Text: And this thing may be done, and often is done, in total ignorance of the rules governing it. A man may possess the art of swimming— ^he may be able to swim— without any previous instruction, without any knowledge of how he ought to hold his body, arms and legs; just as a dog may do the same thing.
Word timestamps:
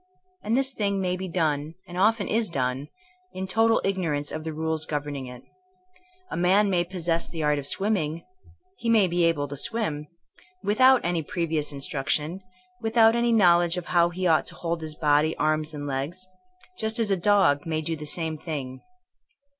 And 0.43 0.57
this 0.57 0.71
thing 0.71 0.99
may 0.99 1.15
be 1.15 1.27
done, 1.27 1.75
and 1.87 1.95
often 1.95 2.27
is 2.27 2.49
done, 2.49 2.87
in 3.33 3.45
total 3.45 3.79
ignorance 3.85 4.31
of 4.31 4.43
the 4.43 4.51
rules 4.51 4.87
governing 4.87 5.27
it. 5.27 5.43
A 6.31 6.35
man 6.35 6.71
may 6.71 6.83
possess 6.83 7.27
the 7.27 7.43
art 7.43 7.59
of 7.59 7.67
swimming— 7.67 8.23
^he 8.83 8.89
may 8.89 9.05
be 9.07 9.25
able 9.25 9.47
to 9.47 9.55
swim— 9.55 10.07
without 10.63 11.05
any 11.05 11.21
previous 11.21 11.71
instruction, 11.71 12.41
without 12.81 13.15
any 13.15 13.31
knowledge 13.31 13.77
of 13.77 13.85
how 13.93 14.09
he 14.09 14.25
ought 14.25 14.47
to 14.47 14.55
hold 14.55 14.81
his 14.81 14.95
body, 14.95 15.37
arms 15.37 15.71
and 15.71 15.85
legs; 15.85 16.25
just 16.79 16.97
as 16.97 17.11
a 17.11 17.15
dog 17.15 17.67
may 17.67 17.79
do 17.79 17.95
the 17.95 18.07
same 18.07 18.39
thing. 18.39 18.81